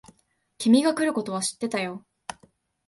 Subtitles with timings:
[0.57, 2.03] 君が来ることは知ってたよ。